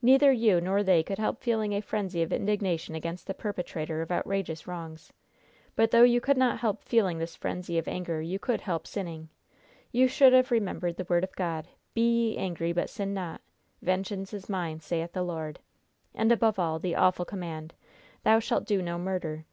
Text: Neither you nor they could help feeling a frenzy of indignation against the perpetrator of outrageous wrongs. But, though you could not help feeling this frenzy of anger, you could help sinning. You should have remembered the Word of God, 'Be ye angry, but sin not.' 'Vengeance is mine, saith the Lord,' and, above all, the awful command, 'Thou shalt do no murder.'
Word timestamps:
Neither 0.00 0.30
you 0.30 0.60
nor 0.60 0.84
they 0.84 1.02
could 1.02 1.18
help 1.18 1.40
feeling 1.42 1.72
a 1.72 1.80
frenzy 1.80 2.22
of 2.22 2.32
indignation 2.32 2.94
against 2.94 3.26
the 3.26 3.34
perpetrator 3.34 4.02
of 4.02 4.12
outrageous 4.12 4.68
wrongs. 4.68 5.12
But, 5.74 5.90
though 5.90 6.04
you 6.04 6.20
could 6.20 6.36
not 6.36 6.60
help 6.60 6.84
feeling 6.84 7.18
this 7.18 7.34
frenzy 7.34 7.76
of 7.76 7.88
anger, 7.88 8.22
you 8.22 8.38
could 8.38 8.60
help 8.60 8.86
sinning. 8.86 9.30
You 9.90 10.06
should 10.06 10.32
have 10.32 10.52
remembered 10.52 10.96
the 10.96 11.06
Word 11.08 11.24
of 11.24 11.34
God, 11.34 11.66
'Be 11.92 12.02
ye 12.08 12.36
angry, 12.38 12.72
but 12.72 12.88
sin 12.88 13.12
not.' 13.14 13.40
'Vengeance 13.82 14.32
is 14.32 14.48
mine, 14.48 14.78
saith 14.78 15.12
the 15.12 15.24
Lord,' 15.24 15.58
and, 16.14 16.30
above 16.30 16.56
all, 16.60 16.78
the 16.78 16.94
awful 16.94 17.24
command, 17.24 17.74
'Thou 18.22 18.38
shalt 18.38 18.66
do 18.66 18.80
no 18.80 18.96
murder.' 18.96 19.44